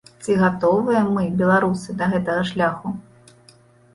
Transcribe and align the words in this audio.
Ці 0.25 0.35
гатовыя 0.43 1.01
мы, 1.17 1.25
беларусы, 1.41 1.95
да 1.99 2.07
гэтага 2.13 2.41
шляху? 2.53 2.95